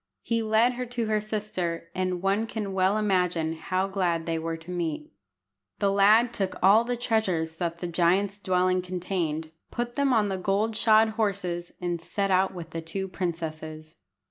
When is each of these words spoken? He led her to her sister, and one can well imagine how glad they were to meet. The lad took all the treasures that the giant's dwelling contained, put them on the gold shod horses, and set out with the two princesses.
He 0.23 0.41
led 0.41 0.73
her 0.73 0.85
to 0.87 1.05
her 1.05 1.21
sister, 1.21 1.91
and 1.93 2.23
one 2.23 2.47
can 2.47 2.73
well 2.73 2.97
imagine 2.97 3.53
how 3.53 3.85
glad 3.85 4.25
they 4.25 4.39
were 4.39 4.57
to 4.57 4.71
meet. 4.71 5.11
The 5.77 5.91
lad 5.91 6.33
took 6.33 6.55
all 6.63 6.83
the 6.83 6.97
treasures 6.97 7.57
that 7.57 7.77
the 7.77 7.87
giant's 7.87 8.39
dwelling 8.39 8.81
contained, 8.81 9.51
put 9.69 9.93
them 9.93 10.11
on 10.11 10.27
the 10.27 10.37
gold 10.39 10.75
shod 10.75 11.09
horses, 11.09 11.73
and 11.79 12.01
set 12.01 12.31
out 12.31 12.51
with 12.51 12.71
the 12.71 12.81
two 12.81 13.07
princesses. 13.07 13.97